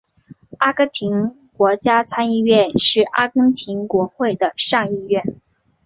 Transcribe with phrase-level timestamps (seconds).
[0.57, 5.39] 阿根廷国家参议院是阿根廷国会的上议院。